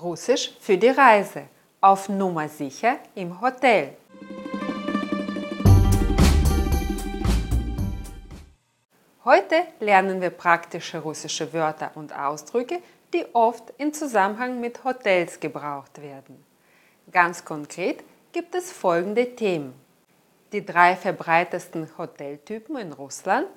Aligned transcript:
Russisch 0.00 0.52
für 0.60 0.76
die 0.76 0.88
Reise. 0.88 1.44
Auf 1.80 2.08
Nummer 2.08 2.48
sicher 2.48 2.98
im 3.14 3.40
Hotel. 3.40 3.96
Heute 9.24 9.56
lernen 9.80 10.20
wir 10.20 10.30
praktische 10.30 10.98
russische 10.98 11.52
Wörter 11.52 11.90
und 11.94 12.16
Ausdrücke, 12.16 12.78
die 13.12 13.26
oft 13.34 13.72
in 13.76 13.92
Zusammenhang 13.92 14.60
mit 14.60 14.82
Hotels 14.84 15.38
gebraucht 15.38 16.00
werden. 16.00 16.44
Ganz 17.10 17.44
konkret 17.44 18.02
gibt 18.32 18.54
es 18.54 18.72
folgende 18.72 19.34
Themen. 19.34 19.74
Die 20.52 20.64
drei 20.64 20.96
verbreitesten 20.96 21.88
Hoteltypen 21.98 22.76
in 22.76 22.92
Russland, 22.92 23.48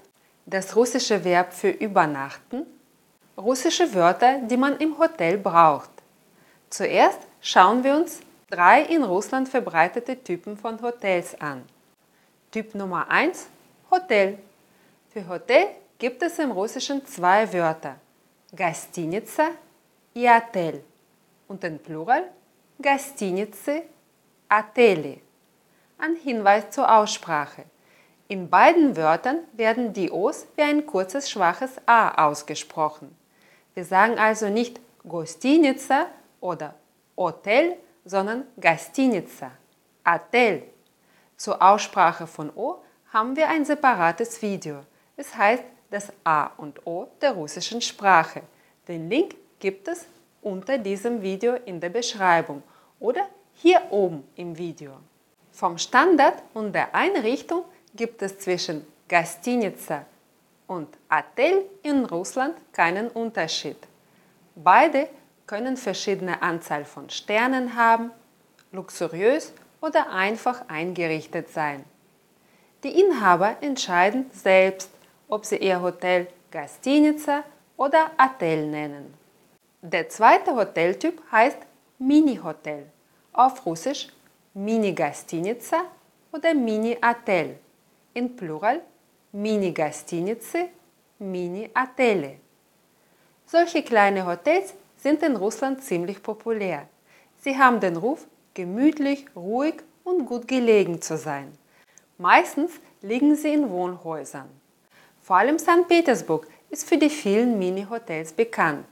das 0.46 0.76
russische 0.76 1.24
Verb 1.24 1.54
für 1.54 1.70
übernachten, 1.70 2.66
russische 3.38 3.94
Wörter, 3.94 4.40
die 4.40 4.58
man 4.58 4.78
im 4.78 4.98
Hotel 4.98 5.38
braucht. 5.38 5.91
Zuerst 6.71 7.21
schauen 7.41 7.85
wir 7.85 7.95
uns 7.95 8.21
drei 8.51 8.83
in 8.83 9.03
Russland 9.03 9.49
verbreitete 9.49 10.23
Typen 10.23 10.57
von 10.57 10.81
Hotels 10.83 11.41
an. 11.41 11.65
Typ 12.51 12.75
Nummer 12.75 13.11
1 13.11 13.49
Hotel. 13.91 14.39
Für 15.11 15.29
Hotel 15.29 15.69
gibt 15.99 16.23
es 16.23 16.39
im 16.39 16.51
Russischen 16.51 17.05
zwei 17.07 17.53
Wörter, 17.53 17.97
Gastiniца 18.55 19.51
и 20.15 20.29
Hotel 20.29 20.83
und 21.49 21.63
in 21.65 21.79
Plural 21.79 22.25
Gastinice, 22.81 23.85
Ateli. 24.49 25.23
Ein 25.99 26.17
Hinweis 26.17 26.71
zur 26.71 26.95
Aussprache. 26.95 27.65
In 28.29 28.51
beiden 28.51 28.97
Wörtern 28.97 29.39
werden 29.55 29.95
die 29.95 30.11
O's 30.11 30.47
wie 30.57 30.63
ein 30.63 30.85
kurzes 30.85 31.31
schwaches 31.31 31.81
A 31.87 32.27
ausgesprochen. 32.27 33.17
Wir 33.73 33.85
sagen 33.85 34.19
also 34.19 34.51
nicht 34.51 34.79
Gostinica 35.09 36.07
oder 36.42 36.76
Hotel, 37.16 37.78
sondern 38.04 38.46
Gastinica, 38.60 39.52
Hotel. 40.06 40.64
Zur 41.38 41.62
Aussprache 41.62 42.28
von 42.28 42.52
O 42.56 42.84
haben 43.14 43.36
wir 43.36 43.48
ein 43.48 43.64
separates 43.64 44.42
Video. 44.42 44.82
Es 45.16 45.36
heißt 45.36 45.64
das 45.90 46.12
A 46.24 46.52
und 46.58 46.86
O 46.86 47.08
der 47.22 47.32
russischen 47.32 47.82
Sprache. 47.82 48.42
Den 48.88 49.10
Link 49.10 49.36
gibt 49.60 49.88
es 49.88 50.06
unter 50.42 50.78
diesem 50.78 51.22
Video 51.22 51.56
in 51.66 51.80
der 51.80 51.90
Beschreibung 51.90 52.64
oder 53.00 53.28
hier 53.54 53.82
oben 53.92 54.24
im 54.36 54.58
Video. 54.58 54.94
Vom 55.52 55.78
Standard 55.78 56.42
und 56.54 56.74
der 56.74 56.96
Einrichtung 56.96 57.66
gibt 57.94 58.22
es 58.22 58.40
zwischen 58.40 58.86
Gastinica 59.08 60.06
und 60.68 60.88
Hotel 61.12 61.66
in 61.84 62.06
Russland 62.06 62.56
keinen 62.72 63.10
Unterschied. 63.10 63.78
Beide 64.56 65.10
können 65.52 65.76
verschiedene 65.76 66.42
Anzahl 66.42 66.86
von 66.86 67.10
Sternen 67.10 67.76
haben, 67.76 68.12
luxuriös 68.72 69.52
oder 69.82 70.10
einfach 70.10 70.70
eingerichtet 70.70 71.50
sein. 71.50 71.84
Die 72.86 73.02
Inhaber 73.02 73.58
entscheiden 73.60 74.32
selbst, 74.32 74.90
ob 75.28 75.46
sie 75.46 75.58
ihr 75.58 75.82
Hotel 75.82 76.28
Gastinica 76.52 77.44
oder 77.76 78.12
Hotel 78.18 78.66
nennen. 78.66 79.14
Der 79.82 80.08
zweite 80.08 80.56
Hoteltyp 80.56 81.22
heißt 81.30 81.58
Mini-Hotel, 82.00 82.86
auf 83.34 83.66
Russisch 83.66 84.08
Mini-Gastinica 84.54 85.82
oder 86.32 86.54
Mini-Hotel, 86.54 87.58
in 88.14 88.38
Plural 88.38 88.80
Mini-Gastinice, 89.34 90.70
Mini-Atele. 91.20 92.38
Solche 93.46 93.84
kleine 93.84 94.26
Hotels 94.26 94.76
sind 95.02 95.24
in 95.24 95.36
Russland 95.36 95.84
ziemlich 95.84 96.22
populär. 96.22 96.88
Sie 97.42 97.58
haben 97.58 97.80
den 97.80 97.98
Ruf, 97.98 98.28
gemütlich, 98.54 99.26
ruhig 99.36 99.76
und 100.04 100.26
gut 100.26 100.48
gelegen 100.48 101.02
zu 101.02 101.18
sein. 101.18 101.52
Meistens 102.18 102.74
liegen 103.02 103.36
sie 103.36 103.54
in 103.54 103.70
Wohnhäusern. 103.70 104.50
Vor 105.24 105.38
allem 105.38 105.58
St. 105.58 105.88
Petersburg 105.88 106.48
ist 106.70 106.88
für 106.88 106.98
die 106.98 107.10
vielen 107.10 107.58
Mini-Hotels 107.58 108.34
bekannt. 108.34 108.86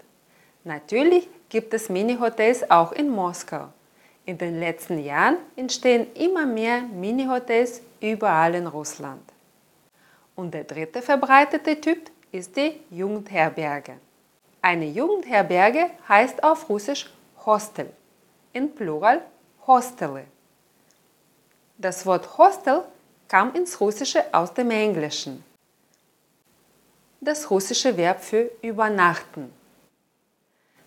Natürlich 0.64 1.28
gibt 1.48 1.74
es 1.74 1.90
Mini-Hotels 1.90 2.69
auch 2.69 2.92
in 2.92 3.09
Moskau. 3.09 3.69
In 4.25 4.38
den 4.38 4.59
letzten 4.59 5.00
Jahren 5.03 5.38
entstehen 5.56 6.08
immer 6.14 6.46
mehr 6.46 6.81
Mini-Hotels 6.81 7.81
überall 8.02 8.56
in 8.56 8.68
Russland. 8.68 9.24
Und 10.36 10.53
der 10.53 10.64
dritte 10.64 11.02
verbreitete 11.02 11.80
Typ 11.80 12.12
ist 12.31 12.56
die 12.56 12.80
Jugendherberge. 12.92 13.94
Eine 14.62 14.87
Jugendherberge 14.87 15.91
heißt 16.09 16.43
auf 16.43 16.69
Russisch 16.69 17.12
Hostel, 17.45 17.91
in 18.53 18.75
Plural 18.75 19.21
Hostele. 19.67 20.25
Das 21.77 22.07
Wort 22.07 22.39
Hostel 22.39 22.85
kam 23.29 23.55
ins 23.55 23.81
Russische 23.81 24.25
aus 24.33 24.55
dem 24.55 24.71
Englischen. 24.71 25.45
Das 27.21 27.51
russische 27.51 27.97
Verb 27.97 28.23
für 28.23 28.51
übernachten. 28.62 29.53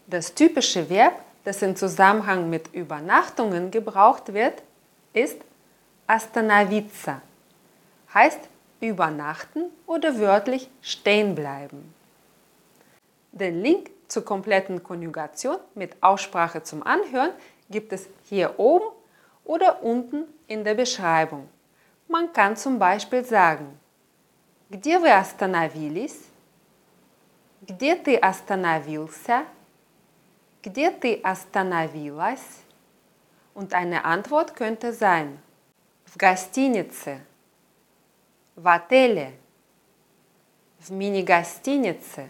Das 0.08 0.34
typische 0.34 0.90
Verb, 0.90 1.14
das 1.44 1.62
in 1.62 1.76
Zusammenhang 1.76 2.50
mit 2.50 2.74
Übernachtungen 2.74 3.72
gebraucht 3.72 4.34
wird, 4.34 4.62
ist 5.14 5.38
остановиться. 6.08 7.22
Heißt 8.14 8.40
übernachten 8.80 9.66
oder 9.86 10.18
wörtlich 10.18 10.70
stehen 10.82 11.36
bleiben. 11.36 11.94
Den 13.32 13.62
Link 13.62 13.92
zur 14.08 14.24
kompletten 14.24 14.84
Konjugation 14.84 15.58
mit 15.76 16.02
Aussprache 16.02 16.64
zum 16.64 16.84
Anhören 16.84 17.32
gibt 17.70 17.92
es 17.94 18.08
hier 18.24 18.60
oben 18.60 18.88
oder 19.44 19.84
unten 19.84 20.26
in 20.48 20.64
der 20.64 20.76
Beschreibung. 20.76 21.50
Man 22.08 22.32
kann 22.34 22.56
zum 22.56 22.80
Beispiel 22.80 23.24
sagen, 23.24 23.80
Где 24.70 25.00
вы 25.00 25.10
остановились? 25.10 26.26
Где 27.62 27.96
ты 27.96 28.18
остановился? 28.18 29.46
Где 30.62 30.92
ты 30.92 31.22
остановилась? 31.24 32.64
Und 33.54 33.74
eine 33.74 34.04
Antwort 34.04 34.56
könnte 34.56 34.92
sein, 34.92 35.40
в 36.06 36.18
гостинице, 36.18 37.22
в 38.56 38.68
отеле, 38.68 39.34
в 40.80 40.92
мини-гостинице, 40.92 42.28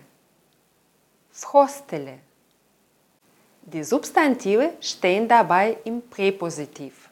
в 1.33 1.53
hostele. 1.53 2.19
Die 3.63 3.85
Substantive 3.85 4.75
stehen 4.81 5.29
dabei 5.29 5.79
im 5.85 6.03
Präpositiv. 6.03 7.09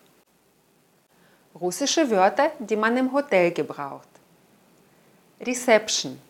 Russische 1.58 2.10
Wörter, 2.10 2.50
die 2.58 2.76
man 2.76 2.96
im 2.96 3.12
Hotel 3.12 3.52
gebraucht. 3.52 4.08
Reception. 5.40 6.20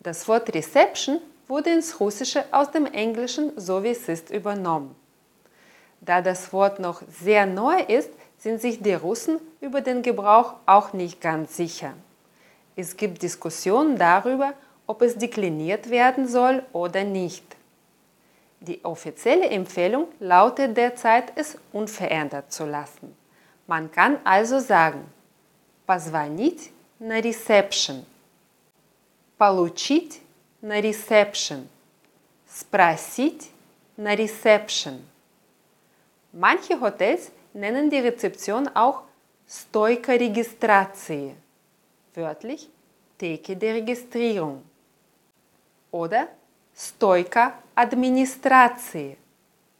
Das 0.00 0.28
Wort 0.28 0.54
Reception 0.54 1.20
wurde 1.48 1.70
ins 1.70 1.98
Russische 1.98 2.44
aus 2.52 2.70
dem 2.70 2.86
Englischen 2.86 3.52
so 3.56 3.82
wie 3.82 3.88
es 3.88 4.08
ist 4.08 4.30
übernommen. 4.30 4.94
Da 6.00 6.20
das 6.20 6.52
Wort 6.52 6.78
noch 6.78 7.02
sehr 7.08 7.46
neu 7.46 7.80
ist, 7.80 8.10
sind 8.38 8.60
sich 8.60 8.82
die 8.82 8.92
Russen 8.92 9.40
über 9.60 9.80
den 9.80 10.02
Gebrauch 10.02 10.54
auch 10.66 10.92
nicht 10.92 11.20
ganz 11.20 11.56
sicher. 11.56 11.94
Es 12.76 12.96
gibt 12.96 13.22
Diskussionen 13.22 13.96
darüber, 13.96 14.52
ob 14.87 15.01
es 15.01 15.15
dekliniert 15.15 15.89
werden 15.89 16.27
soll 16.27 16.63
oder 16.73 17.03
nicht. 17.03 17.43
Die 18.59 18.83
offizielle 18.83 19.49
Empfehlung 19.49 20.07
lautet 20.19 20.75
derzeit, 20.75 21.31
es 21.35 21.57
unverändert 21.71 22.51
zu 22.51 22.65
lassen. 22.65 23.15
Man 23.67 23.91
kann 23.91 24.17
also 24.23 24.59
sagen, 24.59 25.05
позвонить 25.85 26.71
на 26.99 27.21
reception, 27.21 28.05
получить 29.37 30.21
на 30.61 30.81
reception, 30.81 31.69
спросить 32.47 33.49
на 33.95 34.15
reception. 34.15 35.07
Manche 36.33 36.79
Hotels 36.79 37.31
nennen 37.53 37.89
die 37.89 37.99
Rezeption 37.99 38.67
auch 38.75 39.03
Stoika 39.47 40.11
Registratie, 40.11 41.33
wörtlich 42.13 42.69
Theke 43.17 43.55
der 43.55 43.75
Registrierung 43.75 44.63
oder 45.93 46.27
Stoika 46.75 47.53
Administratie, 47.75 49.17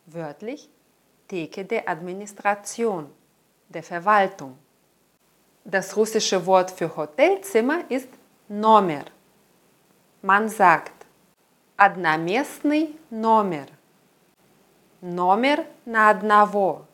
wörtlich 0.06 0.70
Theke 1.28 1.64
der 1.64 1.88
Administration, 1.88 3.10
der 3.68 3.84
Verwaltung. 3.84 4.58
Das 5.64 5.96
russische 5.96 6.44
Wort 6.46 6.72
für 6.72 6.96
Hotelzimmer 6.96 7.84
ist 7.90 8.10
Nomer. 8.48 9.06
Man 10.22 10.50
sagt 10.50 11.06
одноместный 11.78 12.98
номер, 13.10 13.68
номер 15.02 15.66
на 15.86 16.10
одного, 16.10 16.86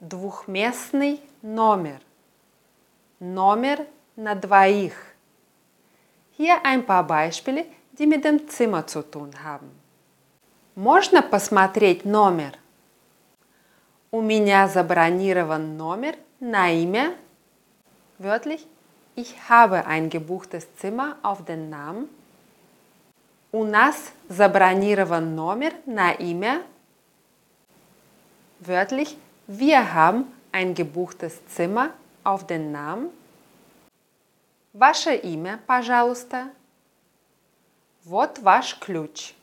двухместный 0.00 1.20
номер, 1.42 2.00
номер 3.20 3.86
на 4.16 4.34
двоих. 4.34 4.94
Hier 6.36 6.64
ein 6.64 6.84
paar 6.84 7.06
Beispiele, 7.06 7.66
die 7.94 8.06
mit 8.06 8.24
dem 8.24 8.48
Zimmer 8.48 8.86
zu 8.86 9.02
tun 9.02 9.30
haben. 9.42 9.70
Можно 10.74 11.20
посмотреть 11.22 12.04
номер? 12.04 12.52
У 14.10 14.20
меня 14.20 14.66
забронирован 14.68 15.76
номер 15.76 16.16
на 16.40 16.70
имя. 16.70 17.14
Wörtlich, 18.18 18.66
ich 19.14 19.34
habe 19.48 19.86
ein 19.86 20.10
gebuchtes 20.10 20.66
Zimmer 20.76 21.16
auf 21.22 21.44
den 21.44 21.70
Namen. 21.70 22.08
У 23.52 23.64
нас 23.64 24.12
забронирован 24.28 25.34
номер 25.34 25.72
на 25.86 26.12
имя. 26.12 26.62
Wörtlich, 28.60 29.16
wir 29.46 29.92
haben 29.94 30.26
ein 30.52 30.74
gebuchtes 30.74 31.44
Zimmer 31.46 31.90
auf 32.24 32.46
den 32.46 32.72
Namen. 32.72 33.10
Ваше 34.72 35.16
имя, 35.16 35.58
пожалуйста. 35.66 36.50
Вот 38.04 38.38
ваш 38.38 38.78
ключ. 38.80 39.34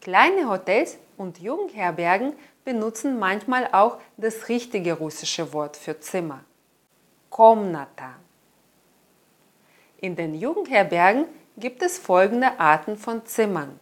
Kleine 0.00 0.48
Hotels 0.48 0.98
und 1.16 1.38
Jugendherbergen 1.38 2.34
benutzen 2.64 3.18
manchmal 3.18 3.68
auch 3.72 3.98
das 4.16 4.48
richtige 4.48 4.94
russische 4.94 5.52
Wort 5.52 5.76
für 5.76 5.98
Zimmer. 6.00 6.40
Komnata. 7.30 8.14
In 9.98 10.16
den 10.16 10.34
Jugendherbergen 10.34 11.26
gibt 11.56 11.82
es 11.82 11.98
folgende 11.98 12.58
Arten 12.58 12.96
von 12.96 13.24
Zimmern. 13.24 13.78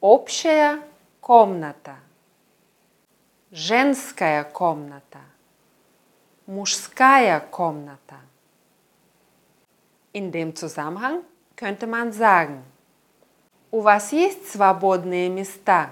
Общая 0.00 0.78
комната. 1.20 1.96
Женская 3.52 4.44
комната. 4.44 5.20
Мужская 6.46 7.40
комната. 7.40 8.16
In 10.12 10.32
dem 10.32 10.56
Zusammenhang 10.56 11.20
könnte 11.54 11.86
man 11.86 12.12
sagen, 12.12 12.64
У 13.75 13.81
вас 13.81 14.13
есть 14.13 14.49
свободные 14.51 15.27
места? 15.27 15.91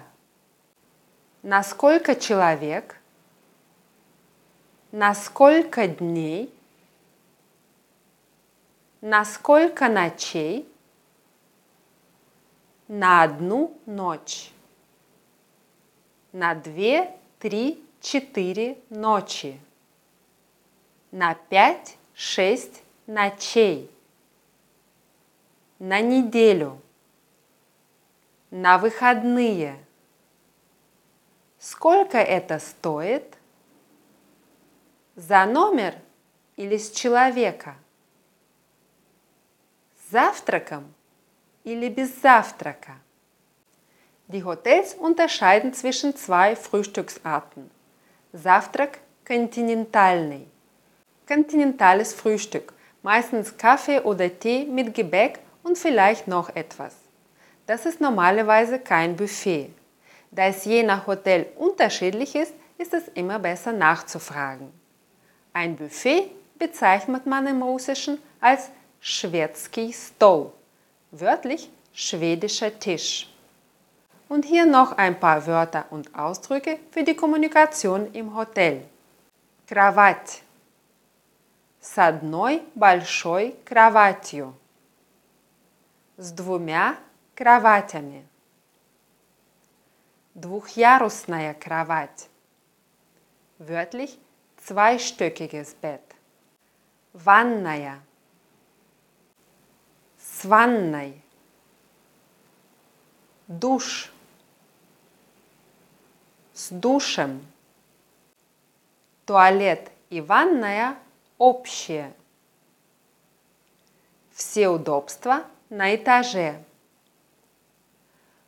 На 1.41 1.63
сколько 1.63 2.15
человек? 2.15 2.97
На 4.93 5.13
сколько 5.13 5.85
дней? 5.89 6.49
На 9.01 9.25
сколько 9.25 9.89
ночей? 9.89 10.65
На 12.87 13.21
одну 13.21 13.77
ночь. 13.85 14.53
На 16.31 16.55
две, 16.55 17.13
три, 17.37 17.83
четыре 17.99 18.77
ночи. 18.89 19.59
На 21.11 21.35
пять, 21.35 21.97
шесть 22.13 22.81
ночей. 23.07 23.91
На 25.79 25.99
неделю 25.99 26.79
на 28.53 28.77
выходные. 28.77 29.83
Сколько 31.57 32.19
это 32.19 32.59
стоит? 32.59 33.35
За 35.15 35.45
номер 35.47 35.95
или 36.55 36.77
с 36.77 36.91
человека? 36.91 37.75
С 39.97 40.11
завтраком 40.11 40.93
или 41.63 41.89
без 41.89 42.21
завтрака? 42.21 42.99
Die 44.27 44.43
Hotels 44.43 44.93
unterscheiden 44.99 45.73
zwischen 45.73 46.15
zwei 46.15 46.55
Frühstücksarten. 46.55 47.71
Завтрак 48.33 48.99
kontinentalny. 49.25 50.45
Kontinentales 51.27 52.13
Frühstück, 52.13 52.71
meistens 53.01 53.57
Kaffee 53.57 53.99
oder 54.01 54.29
Tee 54.29 54.65
mit 54.65 54.93
Gebäck 54.93 55.39
und 55.63 55.75
vielleicht 55.75 56.27
noch 56.27 56.55
etwas. 56.55 57.02
Das 57.66 57.86
ist 57.86 58.00
normalerweise 58.00 58.78
kein 58.78 59.16
Buffet. 59.16 59.70
Da 60.30 60.46
es 60.46 60.64
je 60.64 60.82
nach 60.82 61.06
Hotel 61.06 61.46
unterschiedlich 61.56 62.34
ist, 62.34 62.54
ist 62.78 62.94
es 62.94 63.08
immer 63.08 63.38
besser 63.38 63.72
nachzufragen. 63.72 64.72
Ein 65.52 65.76
Buffet 65.76 66.30
bezeichnet 66.58 67.26
man 67.26 67.46
im 67.46 67.62
Russischen 67.62 68.18
als 68.40 68.70
Schwedski 69.00 69.92
Stol, 69.92 70.52
wörtlich 71.10 71.70
schwedischer 71.92 72.78
Tisch. 72.78 73.28
Und 74.28 74.44
hier 74.44 74.66
noch 74.66 74.92
ein 74.92 75.18
paar 75.18 75.46
Wörter 75.46 75.86
und 75.90 76.14
Ausdrücke 76.14 76.78
für 76.90 77.02
die 77.02 77.16
Kommunikation 77.16 78.12
im 78.12 78.34
Hotel. 78.34 78.82
Кровать. 79.66 80.42
С 81.80 81.96
одной 81.98 82.62
большой 82.74 83.54
кроватью. 83.64 84.54
С 86.18 86.32
двумя 86.32 86.96
кроватями. 87.35 88.27
Двухъярусная 90.35 91.53
кровать. 91.53 92.29
Wörtlich 93.59 94.17
zweistöckiges 94.57 95.75
Bett. 95.81 96.01
Ванная. 97.13 97.99
С 100.17 100.45
ванной. 100.45 101.21
Душ. 103.47 104.11
С 106.53 106.69
душем. 106.69 107.45
Туалет 109.25 109.91
и 110.09 110.21
ванная 110.21 110.97
общие. 111.37 112.13
Все 114.31 114.69
удобства 114.69 115.45
на 115.69 115.95
этаже. 115.95 116.63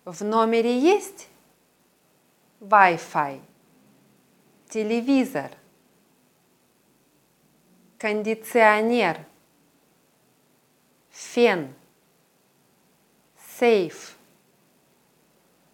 В 0.06 0.24
номере 0.24 0.78
есть 0.78 1.30
Wi-Fi, 2.60 3.42
телевизор, 4.70 5.50
кондиционер, 7.98 9.26
фен, 11.10 11.74
сейф, 13.58 14.16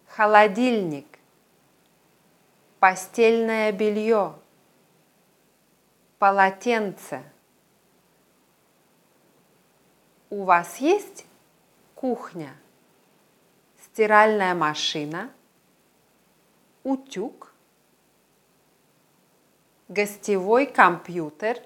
холодильник, 0.06 1.18
постельное 2.80 3.70
белье, 3.70 4.34
полотенце. 6.18 7.22
У 10.30 10.44
вас 10.44 10.78
есть 10.78 11.26
кухня? 11.94 12.56
Стиральная 13.92 14.54
машина, 14.54 15.30
утюг, 16.82 17.52
гостевой 19.88 20.64
компьютер, 20.64 21.58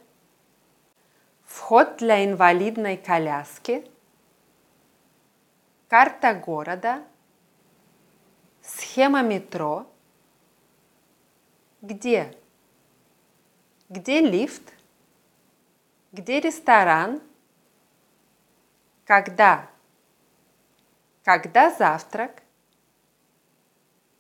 вход 1.44 1.98
для 1.98 2.24
инвалидной 2.24 2.96
коляски, 2.96 3.88
карта 5.86 6.34
города, 6.34 7.04
схема 8.60 9.22
метро, 9.22 9.86
где? 11.80 12.36
Где 13.88 14.20
лифт? 14.20 14.74
Где 16.10 16.40
ресторан? 16.40 17.22
Когда? 19.04 19.70
Когда 21.26 21.70
завтрак? 21.72 22.40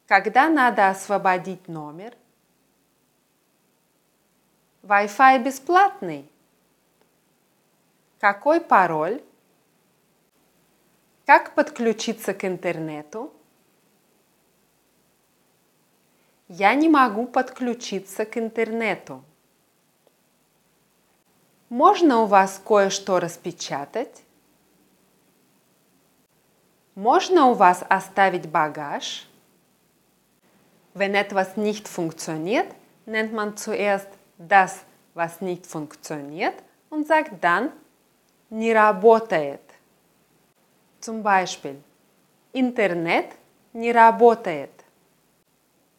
Когда 0.08 0.48
надо 0.48 0.88
освободить 0.88 1.68
номер? 1.68 2.16
Wi-Fi 4.82 5.40
бесплатный. 5.44 6.28
Какой 8.18 8.60
пароль? 8.60 9.22
Как 11.26 11.54
подключиться 11.54 12.34
к 12.34 12.44
интернету? 12.44 13.32
Я 16.48 16.74
не 16.74 16.88
могу 16.88 17.28
подключиться 17.28 18.24
к 18.24 18.36
интернету. 18.36 19.22
Можно 21.68 22.22
у 22.22 22.26
вас 22.26 22.60
кое-что 22.64 23.20
распечатать? 23.20 24.25
Можно 26.95 27.47
у 27.47 27.53
вас 27.53 27.83
оставить 27.89 28.49
багаж? 28.49 29.27
Wenn 30.93 31.15
etwas 31.15 31.55
nicht 31.55 31.87
funktioniert, 31.87 32.67
nennt 33.05 33.33
man 33.33 33.55
zuerst 33.55 34.09
das, 34.37 34.83
was 35.13 35.41
nicht 35.41 35.65
funktioniert 35.65 36.55
und 36.89 37.07
sagt 37.07 37.41
dann 37.41 37.71
не 38.49 38.73
работает. 38.73 39.61
Zum 40.99 41.23
Beispiel 41.23 41.81
Internet 42.53 43.27
не 43.73 43.91
работает. 43.91 44.71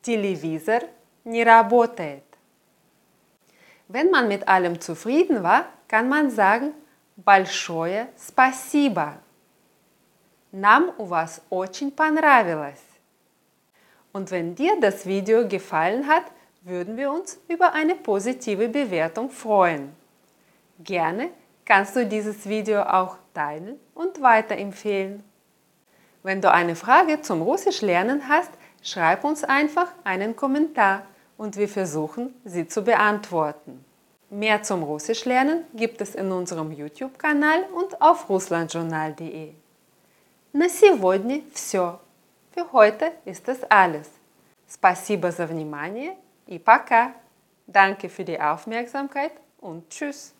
Телевизор 0.02 0.82
не 1.24 1.42
работает. 1.42 2.24
Wenn 3.88 4.10
man 4.10 4.28
mit 4.28 4.46
allem 4.46 4.80
zufrieden 4.80 5.42
war, 5.42 5.64
kann 5.88 6.08
man 6.08 6.30
sagen 6.30 6.74
большое 7.16 8.08
спасибо. 8.16 9.14
Нам 10.52 10.92
у 10.98 11.04
вас 11.04 11.40
очень 11.50 11.90
понравилось. 11.90 12.82
Und 14.12 14.30
wenn 14.30 14.54
dir 14.54 14.78
das 14.80 15.06
Video 15.06 15.48
gefallen 15.48 16.06
hat, 16.06 16.24
würden 16.60 16.96
wir 16.96 17.10
uns 17.10 17.40
über 17.48 17.72
eine 17.72 17.94
positive 17.94 18.68
Bewertung 18.68 19.30
freuen. 19.30 19.94
Gerne 20.78 21.30
kannst 21.64 21.96
du 21.96 22.06
dieses 22.06 22.46
Video 22.46 22.82
auch 22.82 23.16
teilen 23.34 23.80
und 23.94 24.20
weiterempfehlen. 24.20 25.24
Wenn 26.22 26.40
du 26.40 26.50
eine 26.50 26.76
Frage 26.76 27.20
zum 27.22 27.42
Russisch 27.42 27.80
lernen 27.80 28.28
hast, 28.28 28.50
schreib 28.82 29.24
uns 29.24 29.42
einfach 29.44 29.88
einen 30.04 30.36
Kommentar 30.36 31.06
und 31.36 31.56
wir 31.56 31.68
versuchen, 31.68 32.34
sie 32.44 32.68
zu 32.68 32.82
beantworten. 32.82 33.84
Mehr 34.30 34.62
zum 34.62 34.82
Russisch 34.82 35.24
lernen 35.24 35.64
gibt 35.74 36.00
es 36.00 36.14
in 36.14 36.30
unserem 36.30 36.70
YouTube-Kanal 36.72 37.64
und 37.74 38.00
auf 38.00 38.28
russlandjournal.de. 38.28 39.52
На 40.59 40.69
сегодня 40.69 41.43
все. 41.53 41.99
Ist 43.25 43.47
das 43.47 43.59
alles. 43.69 44.09
Спасибо 44.67 45.31
за 45.31 45.45
внимание 45.45 46.17
и 46.47 46.57
пока. 46.57 47.13
Danke 47.67 48.09
für 48.09 48.23
die 48.23 48.41
Aufmerksamkeit 48.41 49.33
und 49.59 49.87
tschüss. 49.91 50.33